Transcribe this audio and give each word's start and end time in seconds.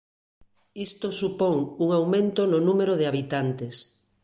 Isto 0.87 1.07
supón 1.19 1.57
un 1.83 1.89
aumento 1.97 2.41
no 2.51 2.59
número 2.67 2.93
de 2.99 3.05
habitantes. 3.09 3.75